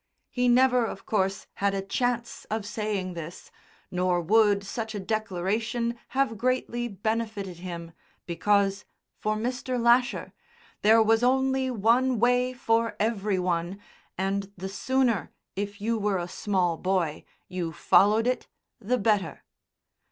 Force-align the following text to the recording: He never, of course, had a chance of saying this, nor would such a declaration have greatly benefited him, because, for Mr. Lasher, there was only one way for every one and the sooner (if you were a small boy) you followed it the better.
He 0.31 0.47
never, 0.47 0.83
of 0.83 1.05
course, 1.05 1.45
had 1.57 1.75
a 1.75 1.81
chance 1.83 2.45
of 2.49 2.65
saying 2.65 3.13
this, 3.13 3.51
nor 3.91 4.19
would 4.19 4.63
such 4.63 4.95
a 4.95 4.99
declaration 4.99 5.95
have 6.17 6.39
greatly 6.39 6.87
benefited 6.87 7.57
him, 7.57 7.91
because, 8.25 8.83
for 9.19 9.35
Mr. 9.35 9.79
Lasher, 9.79 10.33
there 10.81 11.03
was 11.03 11.21
only 11.23 11.69
one 11.69 12.17
way 12.19 12.51
for 12.51 12.95
every 12.99 13.37
one 13.37 13.79
and 14.17 14.51
the 14.57 14.69
sooner 14.69 15.31
(if 15.55 15.79
you 15.79 15.99
were 15.99 16.17
a 16.17 16.27
small 16.27 16.77
boy) 16.77 17.23
you 17.47 17.71
followed 17.71 18.25
it 18.25 18.47
the 18.79 18.97
better. 18.97 19.43